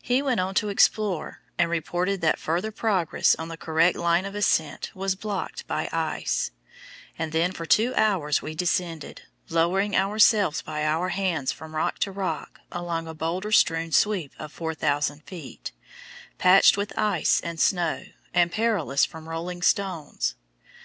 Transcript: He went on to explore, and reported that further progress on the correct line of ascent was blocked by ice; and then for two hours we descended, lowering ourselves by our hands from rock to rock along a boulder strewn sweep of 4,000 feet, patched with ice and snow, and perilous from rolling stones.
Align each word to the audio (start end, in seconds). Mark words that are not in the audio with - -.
He 0.00 0.22
went 0.22 0.38
on 0.38 0.54
to 0.62 0.68
explore, 0.68 1.40
and 1.58 1.68
reported 1.68 2.20
that 2.20 2.38
further 2.38 2.70
progress 2.70 3.34
on 3.36 3.48
the 3.48 3.56
correct 3.56 3.96
line 3.98 4.24
of 4.24 4.36
ascent 4.36 4.92
was 4.94 5.16
blocked 5.16 5.66
by 5.66 5.88
ice; 5.92 6.52
and 7.18 7.32
then 7.32 7.50
for 7.50 7.66
two 7.66 7.92
hours 7.96 8.40
we 8.40 8.54
descended, 8.54 9.22
lowering 9.48 9.96
ourselves 9.96 10.62
by 10.62 10.84
our 10.84 11.08
hands 11.08 11.50
from 11.50 11.74
rock 11.74 11.98
to 11.98 12.12
rock 12.12 12.60
along 12.70 13.08
a 13.08 13.12
boulder 13.14 13.50
strewn 13.50 13.90
sweep 13.90 14.34
of 14.38 14.52
4,000 14.52 15.24
feet, 15.24 15.72
patched 16.38 16.76
with 16.76 16.96
ice 16.96 17.40
and 17.40 17.58
snow, 17.58 18.04
and 18.32 18.52
perilous 18.52 19.04
from 19.04 19.28
rolling 19.28 19.62
stones. 19.62 20.36